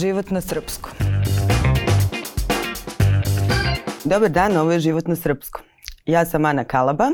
[0.00, 0.92] Život na srpskom.
[4.04, 5.62] Dobar dan, ovo je Život na srpskom.
[6.06, 7.10] Ja sam Ana Kalaba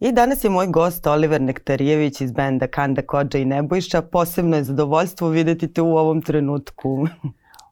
[0.00, 4.02] i danas je moj gost Oliver Nektarijević iz benda Kanda Kođa i Nebojša.
[4.02, 7.06] Posebno je zadovoljstvo videti te u ovom trenutku.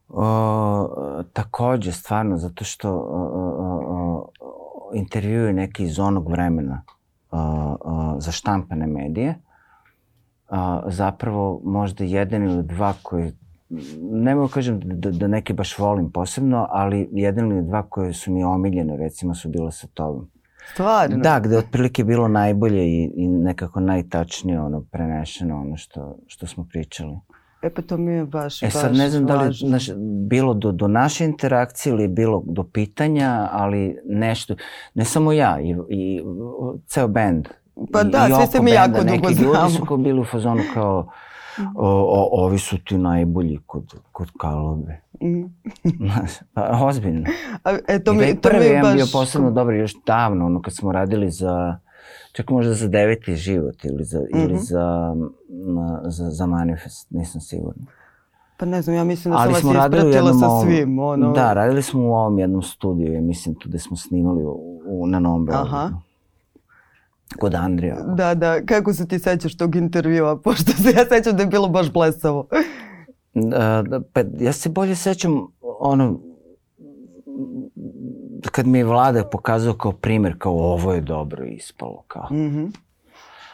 [0.09, 2.99] O, takođe, stvarno, zato što o,
[3.33, 4.31] o,
[4.91, 6.83] o, neki iz onog vremena
[7.31, 7.39] o,
[7.81, 9.35] o, za štampane medije.
[10.49, 13.33] O, zapravo možda jedan ili dva koji
[14.01, 18.31] ne mogu kažem da, da neke baš volim posebno, ali jedan ili dva koje su
[18.31, 20.29] mi omiljene, recimo, su bila sa tobom.
[20.73, 21.17] Stvarno?
[21.17, 26.47] Da, gde je otprilike bilo najbolje i, i nekako najtačnije ono prenešeno ono što, što
[26.47, 27.19] smo pričali.
[27.61, 29.89] E pa to mi je baš, E sad ne znam da li naš,
[30.27, 34.55] bilo do, do naše interakcije ili bilo do pitanja, ali nešto,
[34.93, 36.21] ne samo ja, i, i
[36.87, 37.47] ceo bend.
[37.93, 39.53] Pa I, da, i svi se mi jako dugo neki znamo.
[39.53, 41.11] ljudi su bili u fazonu kao,
[41.75, 45.01] o, o, ovi su ti najbolji kod, kod Kalobe.
[45.21, 45.43] Mm.
[46.53, 47.25] Pa ozbiljno.
[47.63, 48.95] A, e, to mi, to mi prvi je jedan baš...
[48.95, 51.77] bio posebno dobar još davno, ono kad smo radili za,
[52.31, 54.43] čak možda za deveti život ili za, mm -hmm.
[54.43, 54.61] ili Mhm.
[54.61, 55.15] za,
[55.49, 57.85] na, za, za manifest, nisam sigurna.
[58.57, 60.99] Pa ne znam, ja mislim da sam vas ispratila sa ovom- svim.
[60.99, 61.31] Ono...
[61.31, 64.51] Da, radili smo u ovom jednom studiju, ja mislim tu gde smo snimali u,
[64.85, 65.67] u, na Novom Beogradu.
[65.69, 65.89] Aha.
[67.37, 67.95] Kod Andrija.
[68.15, 71.67] Da, da, kako se ti sećaš tog intervjua, pošto se ja sećam da je bilo
[71.67, 72.47] baš blesavo.
[73.33, 75.47] Da, da, pa ja se bolje sećam
[75.79, 76.19] ono
[78.51, 82.27] kad mi je vlada pokazao kao primer kao ovo je dobro ispalo kao.
[82.31, 82.65] Mhm.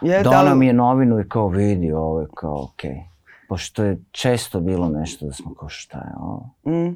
[0.01, 2.91] Je, Donao mi je novinu i kao vidi ovo je kao okej.
[2.91, 3.03] Okay.
[3.49, 6.49] Pošto je često bilo nešto da smo kao šta je ovo.
[6.65, 6.95] Mm.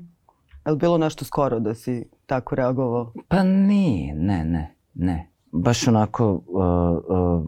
[0.65, 3.13] Je li bilo nešto skoro da si tako reagovao?
[3.27, 5.28] Pa nije, ne, ne, ne.
[5.51, 6.41] Baš onako, uh,
[7.17, 7.43] uh,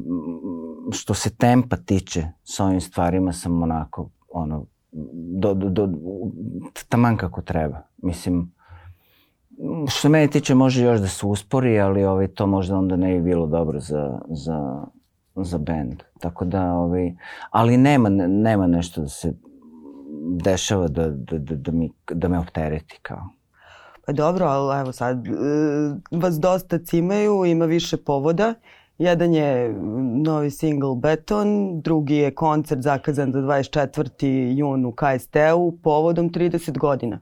[0.92, 4.66] što se tempa tiče sa ovim stvarima sam onako, ono,
[5.40, 5.90] do, do, do,
[6.90, 7.82] taman kako treba.
[7.98, 8.52] Mislim,
[9.88, 13.22] što mene tiče može još da se uspori, ali ovaj, to možda onda ne bi
[13.22, 14.84] bilo dobro za, za,
[15.36, 16.04] za band.
[16.20, 17.14] Tako da, ovaj,
[17.50, 19.34] ali nema, nema nešto da se
[20.44, 23.30] dešava da, da, da, da, mi, da me optereti kao.
[24.06, 25.32] Pa dobro, ali evo sad, e,
[26.12, 28.54] vas dosta cimaju, ima više povoda.
[28.98, 29.74] Jedan je
[30.24, 34.58] novi single Beton, drugi je koncert zakazan za 24.
[34.58, 37.20] jun u KST-u povodom 30 godina.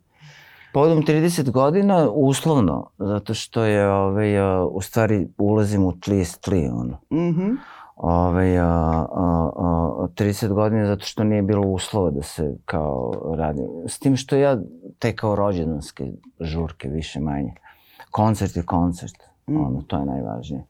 [0.74, 6.38] Povodom 30 godina uslovno, zato što je ovaj, a, u stvari ulazim u tli s
[6.38, 6.98] tli, ono.
[7.12, 7.52] Mhm.
[8.00, 13.62] Ovaj, a, a, a, 30 godina zato što nije bilo uslova da se kao radi.
[13.88, 14.58] S tim što ja
[15.00, 17.54] te kao rođendanske žurke više manje.
[18.12, 19.66] Koncert je koncert, Mm.
[19.66, 20.64] ono, to je najvažnije.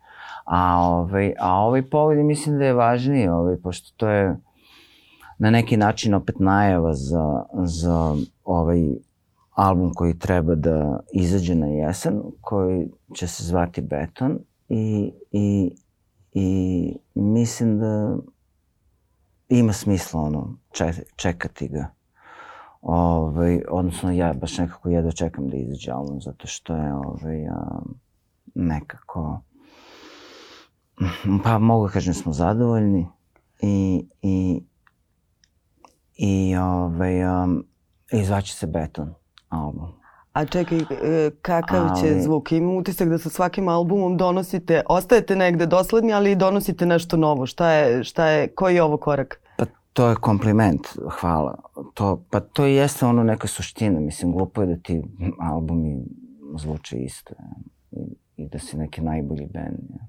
[0.45, 4.38] A ovaj, a ovaj povod mislim da je važniji, ovaj, pošto to je
[5.38, 8.79] na neki način opet najava za, za ovaj
[9.51, 15.72] album koji treba da izađe na jesen, koji će se zvati Beton i, i,
[16.40, 18.18] i mislim da
[19.50, 21.88] ima smisla ono, ček, čekati ga.
[22.82, 27.80] Ovaj, odnosno ja baš nekako jedva čekam da izađe album zato što je ovaj, a,
[28.56, 29.42] nekako
[31.44, 33.08] pa mogu da kažem da smo zadovoljni
[33.62, 34.64] i, i,
[36.16, 37.66] i ovaj, um,
[38.12, 39.14] izvaće se Beton
[39.50, 39.99] album.
[40.40, 42.52] A čekaj, e, kakav će Ali- zvuk?
[42.52, 47.46] Imam utisak da sa svakim albumom donosite, ostajete negde dosledni, ali donosite nešto novo.
[47.46, 49.42] Šta je, šta je, koji je ovo korak?
[49.58, 50.88] Pa to je kompliment,
[51.20, 51.56] hvala.
[51.94, 54.00] To, pa to i jeste ono neka suština.
[54.00, 55.02] Mislim, glupo je da ti
[55.40, 56.04] albumi
[56.58, 57.56] zvuče isto ja.
[57.92, 59.90] I, i da si neki najbolji band.
[59.90, 60.08] Ja.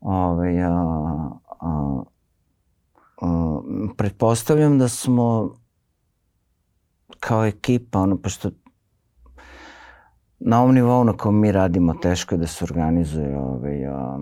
[0.00, 0.70] Ove, a,
[1.60, 2.02] a,
[3.20, 3.60] a,
[3.96, 5.54] pretpostavljam da smo
[7.20, 8.50] kao ekipa, ono, pošto
[10.40, 14.18] na ovom nivou na kojem mi radimo teško je da se organizuje ovaj, a,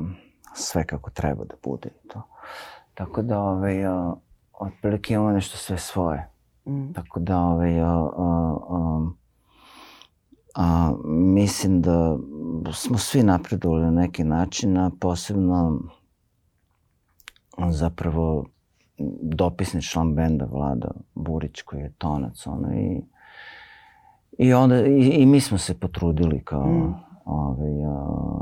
[0.54, 2.22] sve kako treba da bude i to.
[2.94, 4.14] Tako da, ovaj, a,
[4.52, 6.28] otprilike imamo nešto sve svoje.
[6.66, 6.92] Mm.
[6.92, 9.10] Tako da, ovaj, a, a, a,
[10.54, 12.18] a, mislim da
[12.72, 15.80] smo svi napredovali na neki način, a posebno
[17.70, 18.44] zapravo
[19.22, 23.02] dopisni član benda Vlada Burić koji je tonac ono i
[24.38, 26.94] i onda i, i mi smo se potrudili kao Mm.
[27.24, 28.40] ovaj, a,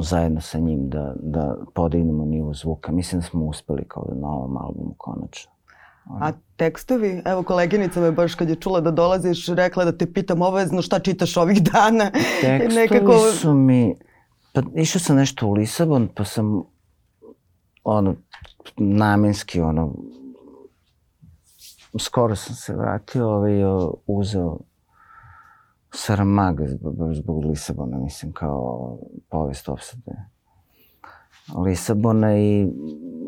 [0.00, 2.92] zajedno sa njim da, da podignemo nivo zvuka.
[2.92, 5.52] Mislim da smo uspeli kao da na ovom albumu konačno.
[6.20, 7.22] A tekstovi?
[7.24, 10.98] Evo, koleginica me baš kad je čula da dolaziš rekla da te pitam obavezno šta
[10.98, 12.10] čitaš ovih dana.
[12.42, 13.94] Tekstovi su mi...
[14.52, 16.62] Pa išao sam nešto u Lisabon, pa sam
[17.84, 18.14] ono,
[18.76, 19.94] namenski, ono,
[21.98, 23.60] skoro sam se vratio, ovaj,
[24.06, 24.58] uzeo
[25.94, 28.98] Saramaga zbog, zbog Lisabona, mislim, kao
[29.28, 30.12] povest opsade
[31.56, 32.66] Lisabona i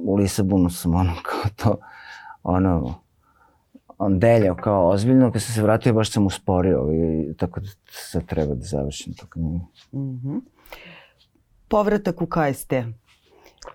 [0.05, 1.79] u Lisabonu sam ono kao to,
[2.43, 2.95] ono,
[3.99, 6.89] on deljao kao ozbiljno, kad sam se vratio baš sam usporio
[7.31, 9.61] i tako da sad treba da završim to knjigu.
[9.93, 10.41] Mm -hmm.
[11.69, 12.73] Povratak u KST.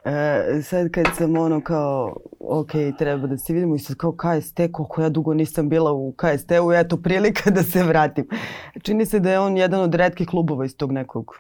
[0.06, 4.60] E, sad kad sam ono kao, ok, treba da se vidimo i sad kao KST,
[4.72, 8.28] koliko ja dugo nisam bila u KST-u, eto prilika da se vratim.
[8.82, 11.36] Čini se da je on jedan od redkih klubova iz tog nekog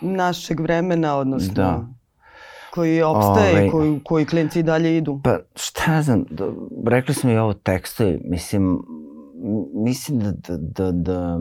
[0.00, 1.86] našeg vremena, odnosno da.
[2.74, 5.20] koji opstaje, Ove, ovaj, koji, koji klinci dalje idu.
[5.24, 6.48] Pa šta ja znam, da,
[6.86, 8.78] rekli smo i ovo tekstovi, mislim,
[9.74, 11.38] mislim da, da, da, da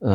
[0.00, 0.10] uh,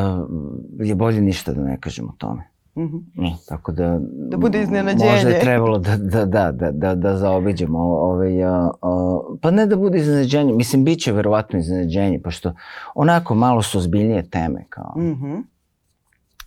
[0.79, 2.49] je bolje ništa da ne kažem o tome.
[2.79, 3.33] Mm -hmm.
[3.47, 3.99] Tako da...
[4.01, 5.11] Da bude iznenađenje.
[5.11, 9.65] Možda je trebalo da, da, da, da, da, da zaobiđemo ove, a, a, pa ne
[9.65, 12.53] da bude iznenađenje, mislim, bit će verovatno iznenađenje, pošto
[12.95, 14.93] onako malo su ozbiljnije teme, kao...
[14.97, 15.43] Mm -hmm.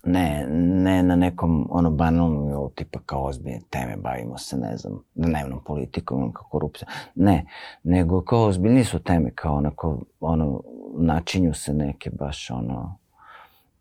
[0.05, 0.47] Ne,
[0.83, 5.61] ne na nekom ono banalnom nivou tipa kao ozbiljne teme, bavimo se, ne znam, dnevnom
[5.65, 6.89] politikom, kao korupcija.
[7.15, 7.47] Ne,
[7.83, 10.63] nego kao ozbiljnije su teme, kao onako, ono,
[10.99, 12.97] načinju se neke baš ono,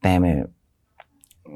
[0.02, 0.46] teme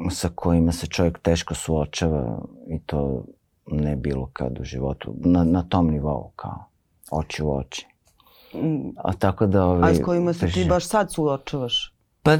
[0.09, 3.25] sa kojima se čovjek teško suočava i to
[3.67, 6.65] ne bilo kad u životu, na, na tom nivou kao
[7.11, 7.87] oči u oči.
[8.97, 9.65] A tako da...
[9.65, 11.95] Ovi, A s kojima se ti baš sad suočavaš?
[12.23, 12.37] Pa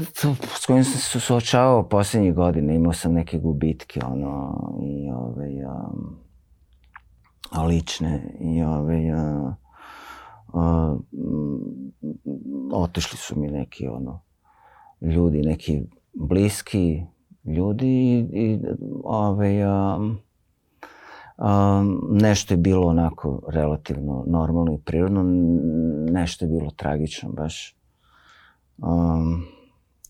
[0.58, 6.16] s kojim sam se suočavao poslednjih godina, imao sam neke gubitke, ono, i ove, um,
[7.68, 9.54] lične, i ove, uh,
[10.52, 11.00] uh,
[12.72, 14.22] otešli su mi neki, ono,
[15.00, 15.82] ljudi, neki
[16.14, 17.02] bliski,
[17.46, 18.60] ljudi i, i
[19.04, 20.18] ovaj, um,
[21.38, 25.22] um, nešto je bilo onako relativno normalno i prirodno,
[26.10, 27.76] nešto je bilo tragično baš.
[28.78, 29.44] Um,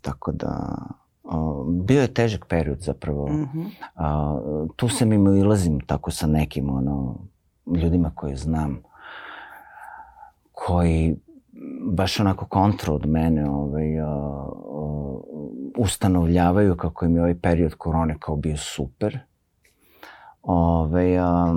[0.03, 0.77] tako da,
[1.25, 3.29] um, bio je težak period zapravo.
[3.29, 3.67] Mm -hmm.
[4.65, 7.19] uh, tu se mimo ilazim tako sa nekim ono,
[7.67, 8.82] ljudima koje znam,
[10.53, 11.17] koji
[11.93, 14.09] baš onako kontra od mene ovaj, uh,
[14.65, 15.06] uh,
[15.77, 19.19] ustanovljavaju kako im je ovaj period korone kao bio super.
[20.43, 21.55] Ove, a,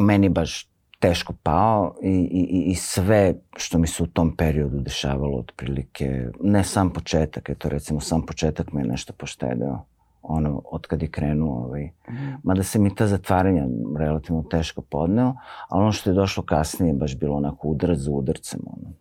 [0.00, 0.68] meni baš
[0.98, 6.64] teško pao i, i, i sve što mi se u tom periodu dešavalo otprilike, ne
[6.64, 9.84] sam početak, eto recimo sam početak me je nešto poštedeo
[10.24, 11.84] ono, od kad je krenuo, ovaj.
[11.84, 12.14] Mm.
[12.42, 13.66] Mada se mi ta zatvaranja
[13.98, 15.34] relativno teško podneo,
[15.68, 18.92] ali ono što je došlo kasnije baš bilo onako udarac za udarcem, ono.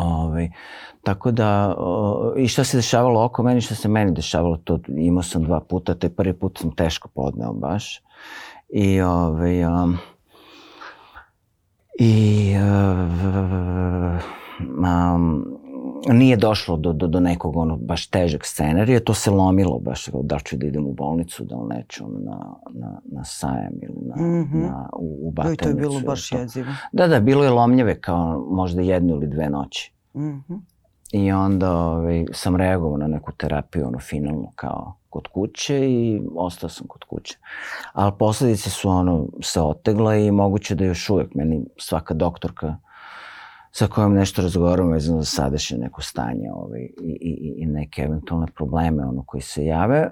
[0.00, 0.50] Ovaj,
[1.02, 5.22] tako da, o, i šta se dešavalo oko meni, šta se meni dešavalo, to imao
[5.22, 8.00] sam dva puta, te prvi put sam teško podneo baš.
[8.68, 9.98] I, ovaj, um,
[11.98, 14.20] i uh,
[15.14, 15.59] um,
[16.08, 20.38] nije došlo do, do, do nekog ono baš težeg scenarija, to se lomilo baš da
[20.38, 24.44] ću da idem u bolnicu, da li neću na, na, na sajem ili na, mm
[24.44, 24.62] -hmm.
[24.62, 25.62] na, u, u Batenicu.
[25.62, 26.68] to je bilo baš jezivo.
[26.92, 29.92] Da, da, bilo je lomljave kao možda jednu ili dve noći.
[30.14, 30.60] Mm -hmm.
[31.12, 36.68] I onda ovaj, sam reagovao na neku terapiju, ono, finalno, kao kod kuće i ostao
[36.68, 37.38] sam kod kuće.
[37.92, 42.76] Ali posledice su, ono, se otegle i moguće da još uvek meni svaka doktorka
[43.72, 48.46] sa kojom nešto razgovaram vezano za sadašnje neko stanje ovaj, i, i, i neke eventualne
[48.46, 50.10] probleme ono koji se jave,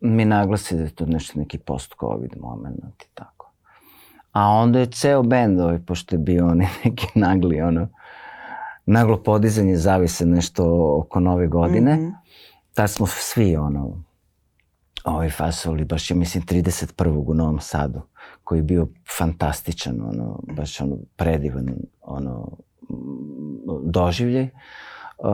[0.00, 3.52] mi naglasi da je to nešto neki post-covid moment i tako.
[4.32, 7.88] A onda je ceo bend, ovaj, pošto je bio onaj neki nagli, ono,
[8.86, 10.64] naglo podizanje zavise nešto
[10.98, 12.12] oko nove godine, mm -hmm.
[12.74, 14.02] tad smo svi, ono,
[15.04, 17.24] ovaj fasovali baš, ja mislim, 31.
[17.26, 18.00] u Novom Sadu,
[18.44, 18.88] koji je bio
[19.18, 22.48] fantastičan, ono, baš ono, predivan, ono,
[23.84, 24.48] doživljaj.
[25.18, 25.30] Uh,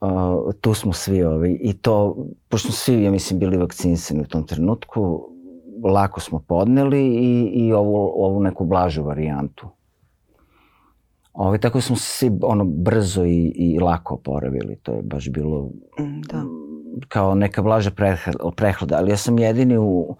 [0.00, 2.16] uh, tu smo svi ovi i to,
[2.48, 5.28] pošto svi, ja mislim, bili vakcinisani u tom trenutku,
[5.84, 9.68] lako smo podneli i, i ovu, ovu neku blažu varijantu.
[11.32, 14.76] Ovi, tako smo se svi ono, brzo i, i lako oporavili.
[14.82, 15.70] To je baš bilo
[16.00, 16.42] mm, da.
[17.08, 17.90] kao neka blaža
[18.56, 18.96] prehlada.
[18.96, 20.16] Ali ja sam jedini u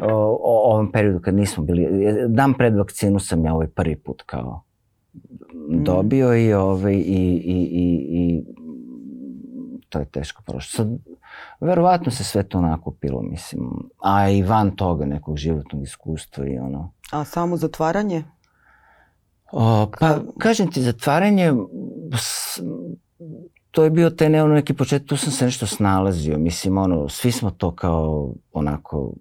[0.00, 1.88] o, o, ovom periodu kad nismo bili,
[2.28, 4.62] dan pred vakcinu sam ja ovaj prvi put kao.
[5.84, 8.44] Dobio i, ovaj, i, i, i, i
[9.88, 10.76] to je teško prošlo.
[10.76, 10.88] Sad,
[11.60, 13.70] verovatno se sve to nakupilo, mislim,
[14.02, 16.92] a i van toga nekog životnog iskustva i ono.
[17.12, 18.24] A samo zatvaranje?
[19.52, 21.52] O, pa, kažem ti, zatvaranje,
[23.70, 27.08] to je bio taj ne, ono neki početak, tu sam se nešto snalazio, mislim, ono,
[27.08, 29.12] svi smo to kao onako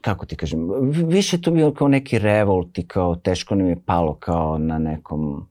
[0.00, 4.14] kako ti kažem, više to bilo kao neki revolt i kao teško nam je palo
[4.14, 5.46] kao na nekom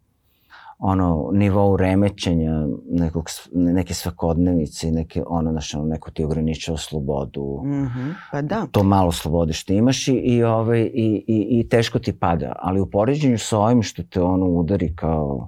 [0.79, 7.61] ono, nivou remećenja nekog, neke svakodnevice i neke, ono, znaš, ono, neko ti ograničava slobodu.
[7.63, 8.13] Mm -hmm.
[8.31, 8.67] Pa da.
[8.71, 12.55] To malo slobode što imaš i, i, ovaj, i, i, i teško ti pada.
[12.59, 15.47] Ali u poređenju sa ovim što te ono udari kao...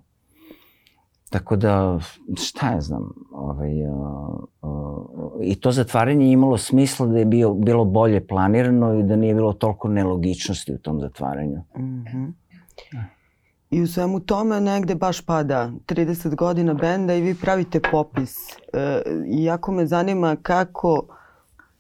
[1.31, 2.00] Tako da,
[2.38, 7.85] šta ja znam, ovaj, uh, uh, i to zatvaranje imalo smisla da je bio, bilo
[7.85, 11.61] bolje planirano i da nije bilo toliko nelogičnosti u tom zatvaranju.
[11.77, 12.31] Mm -hmm.
[13.69, 18.35] I u svemu tome negde baš pada 30 godina benda i vi pravite popis.
[18.73, 21.05] E, jako me zanima kako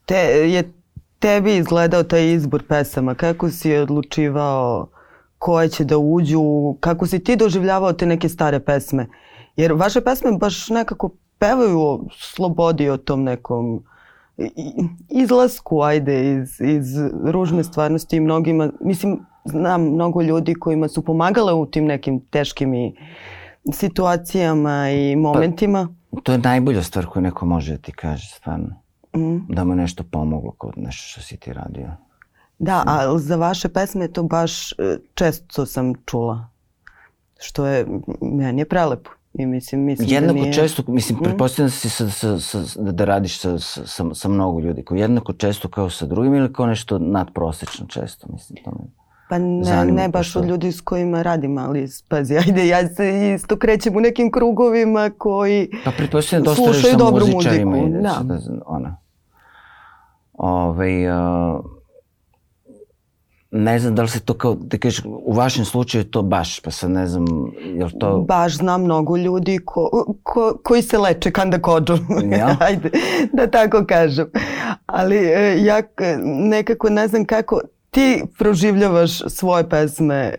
[0.05, 0.15] te,
[0.49, 0.71] je
[1.19, 4.87] tebi izgledao taj izbor pesama, kako si odlučivao
[5.37, 9.07] koje će da uđu, kako si ti doživljavao te neke stare pesme.
[9.55, 13.83] Jer vaše pesme baš nekako pevaju o slobodi, o tom nekom
[15.09, 16.85] izlasku, ajde, iz, iz
[17.23, 22.73] ružne stvarnosti i mnogima, mislim, znam mnogo ljudi kojima su pomagale u tim nekim teškim
[22.73, 22.95] i
[23.73, 25.87] situacijama i momentima.
[26.11, 28.81] Pa, to je najbolja stvar koju neko može da ti kaže, stvarno.
[29.15, 29.53] Mm.
[29.53, 31.89] Da mu nešto pomoglo kod nešto što si ti radio.
[32.59, 34.75] Da, a za vaše pesme to baš e,
[35.13, 36.49] često sam čula.
[37.39, 37.85] Što je,
[38.21, 39.11] meni je prelepo.
[39.33, 40.53] I mislim, mislim da jednako da nije...
[40.53, 41.23] često, mislim, mm.
[41.23, 45.33] pretpostavljam da si sa, sa, sa, da radiš sa, sa, sa, mnogo ljudi, kao jednako
[45.33, 49.01] često kao sa drugim ili kao nešto nadprosečno često, mislim, to me...
[49.29, 53.33] Pa ne, Zanima ne baš od ljudi s kojima radim, ali pazi, ajde, ja se
[53.35, 55.91] isto krećem u nekim krugovima koji pa,
[56.55, 57.87] slušaju dobru muziku.
[58.01, 58.19] Da.
[58.23, 58.97] da ona.
[60.33, 61.65] Ove, uh,
[63.51, 66.71] ne znam da li se to kao, da kažeš, u vašem slučaju to baš, pa
[66.71, 67.25] sad ne znam,
[67.63, 68.25] je li to...
[68.27, 71.99] Baš znam mnogo ljudi ko, ko, koji se leče kanda kođom,
[72.31, 72.57] ja?
[72.67, 72.89] ajde,
[73.33, 74.27] da tako kažem.
[74.85, 75.81] Ali e, ja
[76.23, 80.35] nekako ne znam kako, ti proživljavaš svoje pesme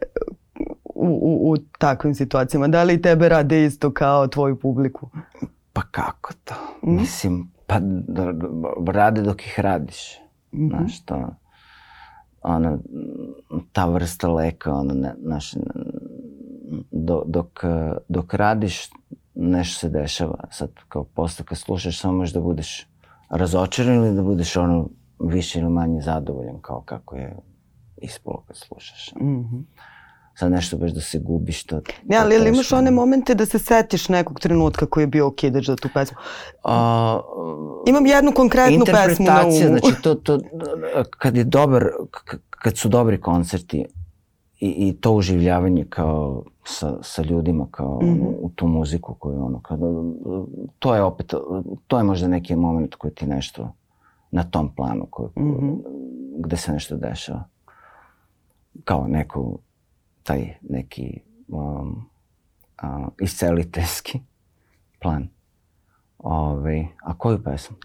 [0.84, 2.68] u, u, u takvim situacijama?
[2.68, 5.10] Da li tebe rade isto kao tvoju publiku?
[5.72, 6.54] Pa kako to?
[6.82, 6.94] Mm.
[6.96, 7.80] Mislim, pa
[8.86, 10.18] rade dok ih radiš.
[10.52, 10.68] Mm -hmm.
[10.68, 11.28] Znaš, to,
[12.42, 12.78] ona,
[13.72, 15.54] ta vrsta leka, ona, ne, znaš,
[16.90, 17.64] do, dok,
[18.08, 18.90] dok radiš,
[19.34, 20.44] nešto se dešava.
[20.50, 22.88] Sad, kao posle kad slušaš, samo možeš da budeš
[23.28, 27.36] razočaran ili da budeš ono više ili manje zadovoljan kao kako je
[27.96, 29.12] ispolo kad slušaš.
[29.20, 29.62] Mm -hmm.
[30.34, 31.64] Sad nešto baš da se gubiš.
[31.64, 35.26] To, ne, ali ili imaš one momente da se setiš nekog trenutka koji je bio
[35.26, 36.16] okidač za tu pesmu?
[36.64, 37.20] A,
[37.86, 39.56] Imam jednu konkretnu pesmu na umu.
[39.56, 40.40] znači to, to,
[41.18, 41.86] kad je dobar,
[42.50, 43.84] kad su dobri koncerti
[44.60, 48.34] i, i to uživljavanje kao sa, sa ljudima kao mm -hmm.
[48.40, 49.86] u tu muziku koju ono, kada,
[50.78, 51.34] to je opet,
[51.86, 53.72] to je možda neki moment koji ti nešto
[54.30, 55.76] na tom planu koji, mm -hmm.
[56.38, 57.44] gde se nešto dešava.
[58.84, 59.58] Kao neko,
[60.22, 62.10] taj neki um,
[62.82, 64.20] uh, isceliteljski
[65.00, 65.28] plan.
[66.18, 67.76] Ove, a koju pesmu?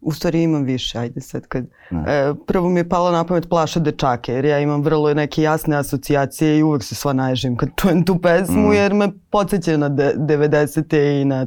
[0.00, 1.64] U stvari imam više, ajde sad kad...
[2.06, 5.76] E, prvo mi je palo na pamet Plaša dečake, jer ja imam vrlo neke jasne
[5.76, 8.72] asocijacije i uvek se sva naježim kad čujem tu pesmu, mm.
[8.72, 11.20] jer me podsjeća na 90.
[11.20, 11.46] i na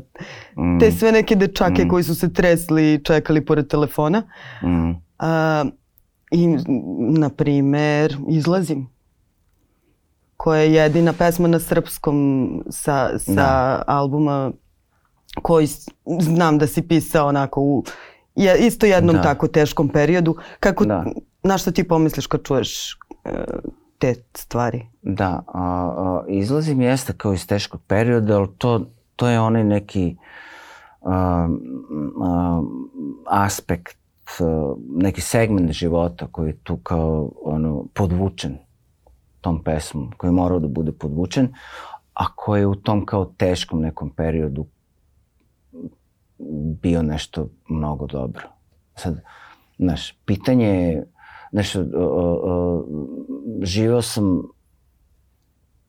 [0.58, 0.80] mm.
[0.80, 1.90] te sve neke dečake mm.
[1.90, 4.24] koji su se tresli i čekali pored telefona.
[4.64, 4.92] Mm.
[5.20, 5.66] A,
[6.32, 6.48] I,
[7.20, 8.91] na primer, Izlazim
[10.42, 12.18] koja je jedina pesma na srpskom
[12.70, 13.84] sa, sa da.
[13.88, 14.52] albuma
[15.42, 15.68] koji
[16.20, 17.84] znam da si pisao onako u
[18.36, 19.22] je isto jednom da.
[19.22, 20.36] tako teškom periodu.
[20.60, 21.06] Kako, da.
[21.44, 23.32] na što ti pomisliš kad čuješ uh,
[23.98, 24.88] te stvari?
[25.02, 25.62] Da, a,
[25.98, 30.16] a, izlazim jeste kao iz teškog perioda, ali to, to je onaj neki
[31.02, 31.48] a,
[32.24, 32.62] a,
[33.26, 33.98] aspekt,
[34.40, 38.58] a, neki segment života koji je tu kao ono, podvučen
[39.42, 41.54] tom pesmom, koji je morao da bude podvučen,
[42.14, 44.66] a koji je u tom kao teškom nekom periodu
[46.82, 48.44] bio nešto mnogo dobro.
[48.96, 49.22] Sad,
[49.78, 51.08] znaš, pitanje je,
[51.52, 51.74] znaš,
[53.62, 54.42] živeo sam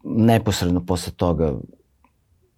[0.04, 1.54] neposredno posle toga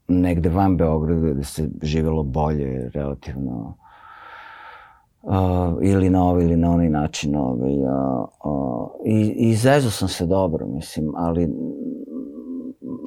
[0.08, 3.76] negde van Beograda gde se živelo bolje, relativno
[5.24, 7.36] uh, ili na ovaj ili na onaj način.
[7.36, 11.50] Ovaj, uh, uh, I, I zezo sam se dobro, mislim, ali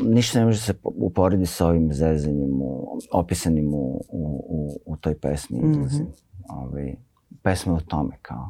[0.04, 5.20] ništa ne može se uporedi sa ovim zezanjem u, opisanim u, u, u, u toj
[5.20, 5.60] pesmi.
[5.60, 6.06] Mm -hmm.
[6.50, 6.96] ovaj,
[7.44, 8.50] pesma o tome kao.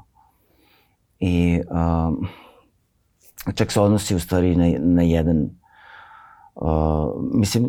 [1.19, 2.27] I um,
[3.55, 5.49] čak se odnosi u stvari na, na jedan
[6.61, 7.65] Uh, mislim,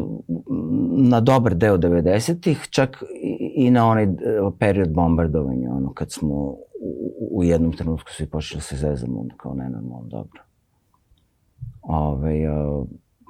[0.97, 4.09] na dobar deo 90-ih, čak i, i na onaj e,
[4.59, 6.59] period bombardovanja, ono, kad smo u,
[7.31, 10.43] u jednom trenutku svi počeli da se zezamo, ono, kao nenormalno dobro.
[11.83, 12.87] Ove, uh,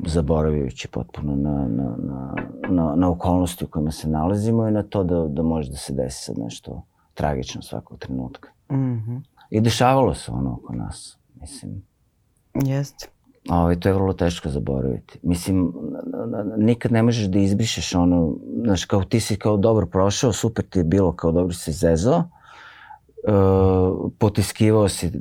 [0.07, 2.35] zaboravljajući potpuno na, na, na,
[2.69, 5.93] na, na okolnosti u kojima se nalazimo i na to da, da može da se
[5.93, 6.83] desi sad nešto
[7.15, 8.49] tragično svakog trenutka.
[8.71, 9.21] Mm -hmm.
[9.51, 11.83] I dešavalo se ono oko nas, mislim.
[12.55, 13.09] Jeste.
[13.49, 15.19] Ovaj, to je vrlo teško zaboraviti.
[15.23, 15.73] Mislim,
[16.57, 20.79] nikad ne možeš da izbrišeš ono, znaš, kao ti si kao dobro prošao, super ti
[20.79, 22.19] je bilo, kao dobro si zezao,
[23.29, 25.13] uh, potiskivao si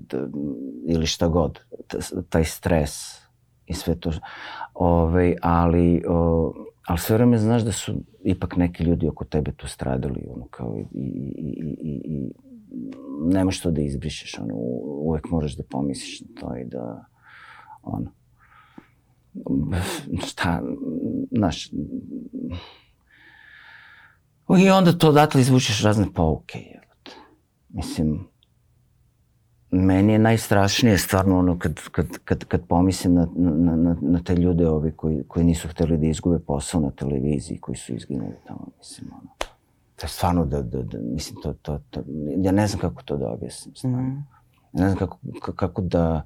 [0.88, 1.60] ili šta god,
[2.30, 2.92] taj stres
[3.66, 4.12] i sve to.
[4.74, 6.54] Ove, ali, o,
[6.88, 7.94] ali sve vreme znaš da su
[8.24, 12.32] ipak neki ljudi oko tebe tu stradali, ono, kao i, i, i, i, i
[13.34, 17.06] nemaš to da izbrišeš, ono, uvek moraš da pomisliš na to i da,
[17.84, 18.12] ono,
[20.28, 20.62] šta,
[21.32, 21.72] znaš,
[24.60, 27.12] i onda to odatle izvučeš razne pouke, jebate.
[27.70, 28.28] Mislim,
[29.72, 34.36] meni je najstrašnije stvarno ono kad, kad, kad, kad pomislim na, na, na, na te
[34.36, 38.68] ljude ovi koji, koji nisu hteli da izgube posao na televiziji, koji su izginuli tamo,
[38.78, 39.30] mislim, ono.
[39.96, 42.04] To je stvarno da, da, da mislim, to, to, to,
[42.38, 44.02] ja ne znam kako to da objasnim, stvarno.
[44.02, 44.28] Mm.
[44.74, 45.18] Ne znam kako,
[45.56, 46.22] kako da,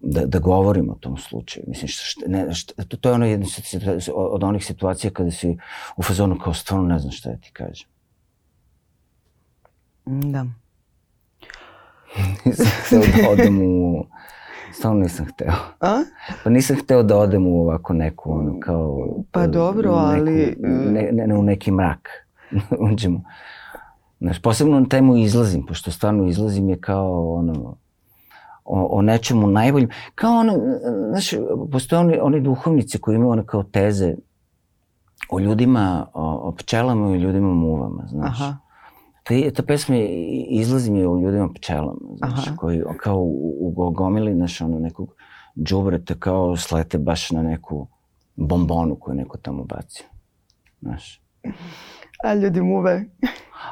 [0.00, 1.64] da, da govorim o tom slučaju.
[1.68, 3.46] Mislim, šta, šta, ne, šta, to, to je ono jedna
[4.14, 5.56] od onih situacija kada si
[5.96, 7.88] u fazonu kao stvarno ne znam šta da ti kažem.
[10.06, 10.46] Da
[12.44, 14.04] nisam hteo da odem u...
[14.72, 15.52] Stvarno nisam hteo.
[15.80, 16.02] A?
[16.44, 19.08] Pa nisam hteo da odem u ovako neku, ono, kao...
[19.32, 20.56] Pa dobro, neku, ali...
[20.58, 22.08] Ne, ne, ne, u neki mrak.
[22.92, 23.22] Uđemo.
[24.20, 27.76] Znaš, posebno na temu izlazim, pošto stvarno izlazim je kao, ono,
[28.68, 29.88] o, o nečemu najboljim.
[30.14, 30.52] Kao ono,
[31.10, 31.30] znaš,
[31.72, 34.14] postoje oni, oni duhovnici koji imaju ono kao teze
[35.30, 38.40] o ljudima, o, o pčelama i ljudima muvama, znaš.
[38.40, 38.68] Aha
[39.28, 39.96] ta, ta pesma
[40.48, 42.56] izlazi mi u ljudima pčelama, znaš, Aha.
[42.56, 45.14] koji kao u, u gomili, znaš, ono nekog
[45.56, 47.88] džubreta kao slete baš na neku
[48.36, 50.06] bombonu koju neko tamo bacio.
[50.80, 51.22] Znaš.
[52.24, 53.04] A ljudi muve.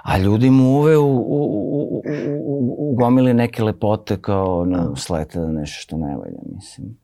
[0.03, 2.03] A ljudi muve u, u, u,
[2.44, 6.99] u, u gomili neke lepote kao ono, slete na nešto što ne valja, mislim.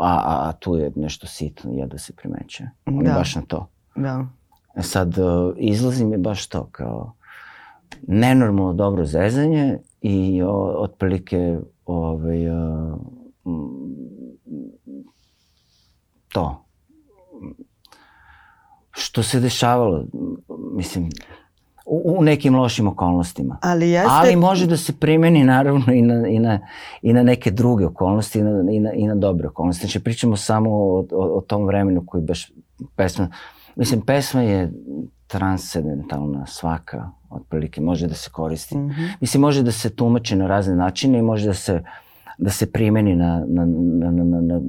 [0.00, 2.64] A, a, a tu je nešto sitno, je da se primeće.
[2.86, 3.10] On da.
[3.10, 3.68] je baš na to.
[3.96, 4.26] Da.
[4.76, 7.12] E sad, uh, izlazi mi baš to, kao
[8.02, 12.96] nenormalno dobro zezanje i o, otprilike ovaj, a,
[16.28, 16.64] to.
[18.90, 20.04] Što se dešavalo,
[20.72, 21.10] mislim,
[21.86, 23.58] u, u nekim lošim okolnostima.
[23.62, 24.10] Ali, jeste...
[24.12, 26.58] Ali može da se primeni naravno i na, i na,
[27.02, 29.86] i na neke druge okolnosti i na, i na, i na dobre okolnosti.
[29.86, 32.52] Znači pričamo samo o, o, o tom vremenu koji baš
[32.96, 33.28] pesma,
[33.76, 34.72] mislim pesma je
[35.26, 38.76] transcendentalna svaka otprilike može da se koristi.
[38.78, 39.08] Mm -hmm.
[39.20, 41.82] Mislim, može da se tumači na razne načine i može da se
[42.38, 44.60] da se primeni na, na, na, na, na, na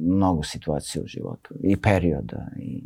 [0.00, 2.46] mnogo situacija u životu i perioda.
[2.56, 2.82] I...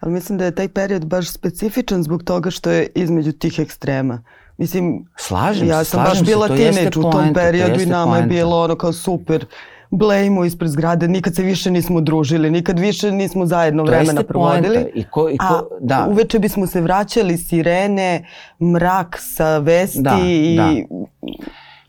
[0.00, 4.22] Ali mislim da je taj period baš specifičan zbog toga što je između tih ekstrema.
[4.58, 8.22] Mislim, slažem ja sam baš bila tineč u tom periodu i nama poenta.
[8.22, 9.46] je bilo ono kao super
[9.90, 14.90] blejmo ispred zgrade, nikad se više nismo družili, nikad više nismo zajedno to vremena provodili.
[14.94, 16.06] I ko, i ko, a da.
[16.10, 18.26] uveče bismo se vraćali sirene,
[18.60, 20.56] mrak sa vesti da, i...
[20.56, 20.72] Da.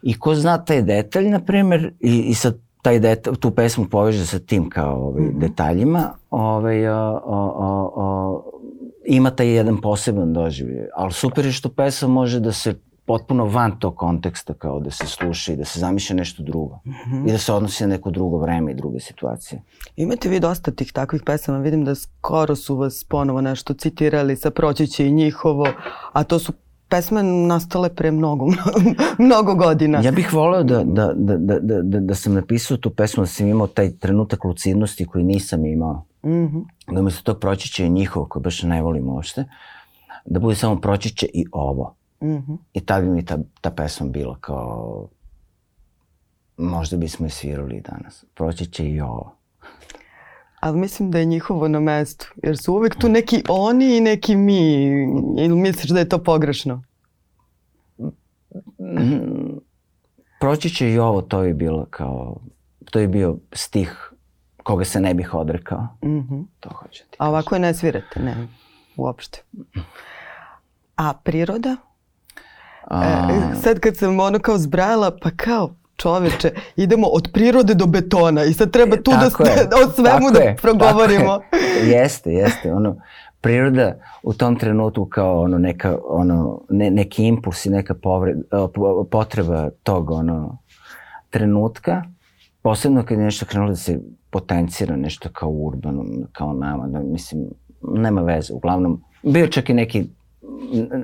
[0.02, 4.26] I ko zna taj detalj, na primer, i, i sad taj detalj, tu pesmu poveže
[4.26, 5.40] sa tim kao ovaj, mm -hmm.
[5.40, 8.44] detaljima, ovaj, o, o, o, o,
[9.06, 10.90] ima taj jedan poseban doživlje.
[10.96, 15.08] Ali super je što pesma može da se potpuno van tog konteksta kao da se
[15.08, 16.80] sluša i da se zamišlja nešto drugo.
[16.86, 17.30] Mm -hmm.
[17.30, 19.62] I da se odnosi na neko drugo vreme i druge situacije.
[19.96, 24.52] Imate vi dosta tih takvih pesama, vidim da skoro su vas ponovo nešto citirali sa
[24.52, 25.68] Proći će i njihovo,
[26.14, 26.54] a to su
[26.90, 28.46] pesme nastale pre mnogo,
[29.26, 30.02] mnogo godina.
[30.04, 33.28] Ja bih voleo da, da, da, da, da, da, da sam napisao tu pesmu, da
[33.28, 36.06] sam imao taj trenutak lucidnosti koji nisam imao.
[36.24, 36.66] Mm -hmm.
[36.88, 39.46] Da umesto tog proći će i njihovo, koje baš ne volim uopšte,
[40.26, 41.96] da bude samo proći će i ovo.
[42.22, 42.58] Mm -hmm.
[42.74, 45.08] I tad bi mi ta, ta pesma bila kao
[46.58, 48.26] možda bismo je svirali danas.
[48.34, 49.36] Proći će i ovo.
[50.60, 54.36] Ali mislim da je njihovo na mestu, jer su uvek tu neki oni i neki
[54.36, 54.84] mi.
[55.38, 56.84] Ili misliš da je to pogrešno?
[60.40, 62.38] Proći će i ovo, to je bilo kao,
[62.92, 64.14] to je bio stih
[64.68, 65.88] koga se ne bih odrekao.
[66.04, 66.46] Mm -hmm.
[66.60, 68.48] To hoće ti A ovako je ne svirate, ne,
[68.98, 69.44] uopšte.
[70.96, 71.76] A priroda?
[72.84, 73.28] A...
[73.32, 78.44] E, sad kad sam ono kao zbrajala, pa kao, čoveče, idemo od prirode do betona
[78.44, 81.40] i sad treba tu da, je, o svemu da je, progovorimo.
[81.84, 81.90] Je.
[81.90, 82.74] Jeste, jeste.
[82.74, 82.96] Ono,
[83.42, 88.38] priroda u tom trenutku kao ono neka ono ne, neki impuls i neka povred,
[89.12, 90.58] potreba tog ono
[91.30, 92.04] trenutka
[92.62, 97.48] posebno kad je nešto krenulo da se potencira nešto kao urbano kao nama da mislim
[97.82, 100.08] nema veze uglavnom bio čak i neki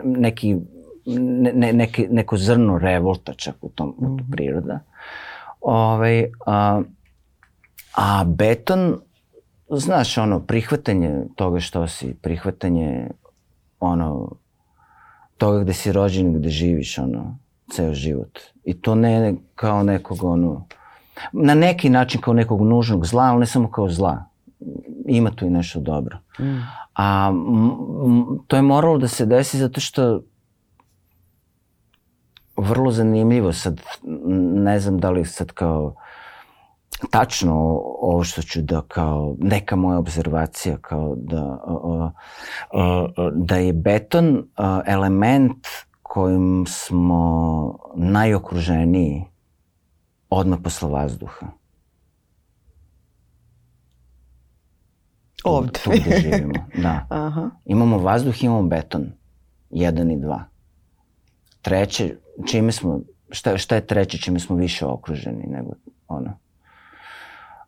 [0.06, 0.58] neki
[1.06, 4.32] ne, neki, neko zrno revolta čak u tom mm -hmm.
[4.32, 4.80] priroda.
[5.62, 6.82] Ovaj, a,
[7.96, 9.00] a beton,
[9.70, 13.08] znaš, ono, prihvatanje toga što si, prihvatanje
[13.80, 14.32] ono,
[15.38, 17.38] toga gde si rođen gde živiš, ono,
[17.72, 18.40] ceo život.
[18.64, 20.66] I to ne kao nekog, ono,
[21.32, 24.26] na neki način kao nekog nužnog zla, ali ne samo kao zla.
[25.06, 26.18] Ima tu i nešto dobro.
[26.40, 26.62] Mm.
[26.94, 30.22] A m, to je moralo da se desi zato što
[32.58, 33.82] vrlo zanimljivo sad,
[34.54, 35.96] ne znam da li sad kao
[37.10, 37.54] tačno
[38.02, 42.10] ovo što ću da kao neka moja observacija kao da uh,
[43.34, 44.48] da je beton
[44.86, 45.68] element
[46.02, 49.24] kojim smo najokruženiji
[50.30, 51.48] odmah posle vazduha.
[55.44, 55.72] Ovde.
[55.72, 57.06] Tu, tu gde živimo, da.
[57.26, 57.50] Aha.
[57.66, 59.12] Imamo vazduh, imamo beton.
[59.70, 60.44] Jedan i dva.
[61.62, 62.16] Treće,
[62.48, 65.72] čime smo, šta, šta je treće čime smo više okruženi nego
[66.08, 66.38] ono.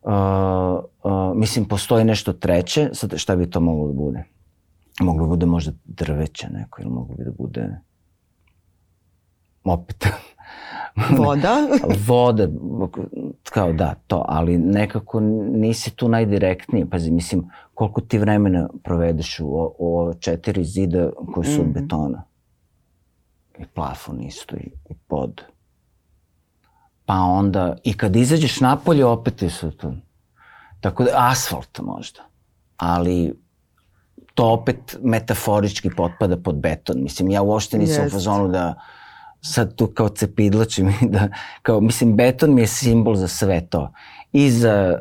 [0.01, 4.23] Uh, uh, mislim, postoji nešto treće, sad šta bi to moglo da bude?
[4.99, 7.79] Moglo bi da bude možda drveće neko ili moglo bi da bude
[9.63, 10.07] opet
[11.17, 11.67] Voda?
[12.07, 12.47] Voda,
[13.43, 15.19] kao da, to, ali nekako
[15.51, 16.85] nisi tu najdirektniji.
[16.85, 19.45] Pazi, mislim, koliko ti vremena provedeš u,
[19.79, 21.61] u ove četiri zida koji su mm -hmm.
[21.61, 21.79] od mhm.
[21.79, 22.23] betona.
[23.59, 25.41] I plafon isto, i, i pod.
[27.05, 29.93] Pa onda, i kad izađeš napolje, opet je su to.
[30.79, 32.21] Tako da, asfalt možda.
[32.77, 33.33] Ali
[34.33, 37.03] to opet metaforički potpada pod beton.
[37.03, 38.15] Mislim, ja uopšte nisam Jest.
[38.15, 38.73] u fazonu da
[39.41, 41.29] sad tu kao cepidlačim da,
[41.61, 43.91] kao, mislim, beton mi je simbol za sve to.
[44.31, 44.99] I za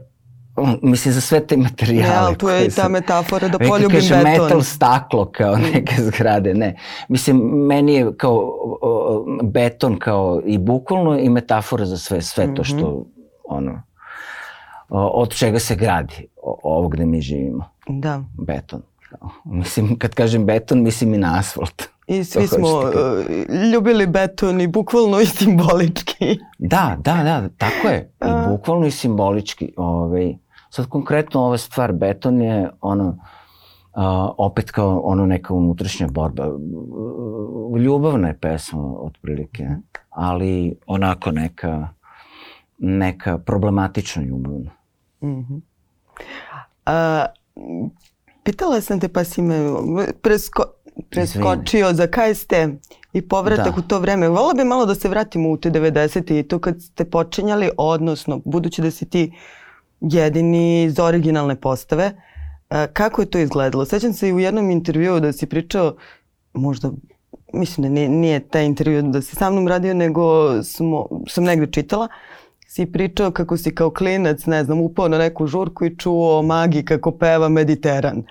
[0.82, 2.16] mislim za sve te materijale.
[2.16, 4.42] Ali tu je i ta metafora da poljubim kaže, beton.
[4.42, 6.76] metal staklo kao neke zgrade, ne.
[7.08, 7.36] Mislim,
[7.66, 8.34] meni je kao
[8.82, 13.04] o, beton kao i bukvalno i metafora za sve, sve to što, -hmm.
[13.44, 13.82] ono,
[14.88, 17.64] o, od čega se gradi ovo gde mi živimo.
[17.88, 18.22] Da.
[18.46, 18.82] Beton.
[19.44, 21.82] Mislim, kad kažem beton, mislim i na asfalt.
[22.06, 22.92] I svi smo uh,
[23.72, 26.38] ljubili beton i bukvalno i simbolički.
[26.58, 28.12] Da, da, da, tako je.
[28.20, 29.72] I bukvalno i simbolički.
[29.76, 30.34] Ovaj,
[30.74, 36.46] sad konkretno ova stvar, beton je ono, uh, opet kao ono neka unutrašnja borba.
[37.78, 39.68] Ljubavna je pesma otprilike,
[40.10, 41.88] ali onako neka,
[42.78, 44.70] neka problematična ljubavna.
[45.22, 45.60] Mm -hmm.
[46.87, 47.26] A,
[48.44, 49.56] pitala sam te pa si me
[50.22, 50.62] presko,
[51.10, 52.52] preskočio za KST
[53.12, 53.80] i povratak da.
[53.80, 54.28] u to vreme.
[54.28, 56.38] Volila bi malo da se vratimo u te 90.
[56.38, 59.32] i to kad ste počinjali, odnosno, budući da si ti
[60.10, 62.12] jedini iz originalne postave,
[62.70, 63.84] e, kako je to izgledalo?
[63.84, 65.96] Sećam se i u jednom intervjuu da si pričao,
[66.52, 66.90] možda,
[67.52, 70.22] mislim da nije, nije taj intervju da si sa mnom radio, nego
[70.62, 72.08] smo, sam negde čitala,
[72.66, 76.42] si pričao kako si kao klinac, ne znam, upao na neku žurku i čuo o
[76.42, 78.22] magiji kako peva Mediteran.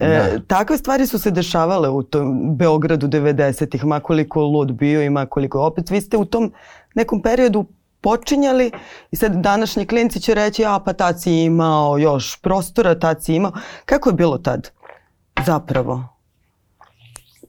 [0.00, 0.40] E, da.
[0.46, 5.90] takve stvari su se dešavale u tom Beogradu 90-ih, makoliko lud bio i makoliko opet
[5.90, 6.52] vi ste u tom
[6.94, 7.64] nekom periodu
[8.02, 8.70] počinjali
[9.10, 13.34] i sad današnji klinci će reći a pa tad si imao još prostora, tad si
[13.34, 13.52] imao.
[13.84, 14.70] Kako je bilo tad
[15.46, 16.04] zapravo?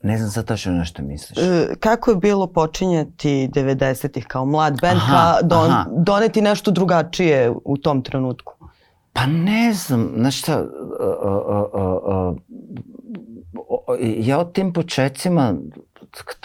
[0.04, 1.38] Ne znam sad tačno na što misliš.
[1.38, 5.86] E, kako je bilo počinjati 90-ih kao mlad band, aha, ka don, aha.
[5.92, 8.54] doneti nešto drugačije u tom trenutku?
[9.14, 10.68] Pa ne znam, znaš šta, uh,
[11.74, 12.38] uh,
[14.18, 15.54] ja o tim početcima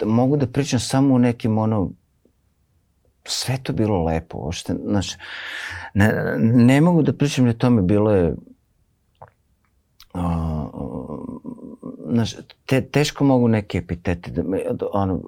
[0.05, 1.89] mogu da pričam samo u nekim ono,
[3.29, 5.17] sve to bilo lepo, ošte, znaš,
[5.93, 8.35] ne, ne mogu da pričam o tome, bilo je,
[12.11, 14.43] znaš, te, teško mogu neke epitete, da,
[14.93, 15.21] ono,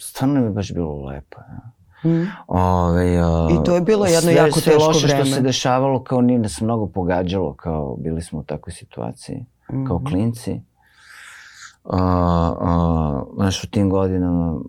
[0.00, 1.70] stvarno mi je baš bilo lepo, ja.
[2.04, 2.26] Mm.
[2.46, 5.24] Ove, uh, I to je bilo jedno sve, jako sve teško loše vreme.
[5.24, 9.76] što se dešavalo kao nije nas mnogo pogađalo, kao bili smo u takvoj situaciji, mm
[9.76, 9.86] -hmm.
[9.86, 10.06] kao mhm.
[10.06, 10.60] klinci.
[11.84, 11.98] Uh, uh,
[13.34, 14.60] znaš, u tim godinama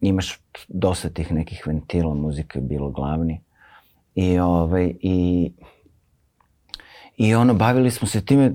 [0.00, 3.40] imaš dosta tih nekih ventila, muzika je bilo glavni.
[4.14, 5.50] I, ovaj, i,
[7.16, 8.54] i ono, bavili smo se time